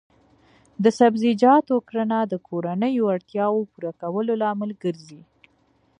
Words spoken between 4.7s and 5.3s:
ګرځي.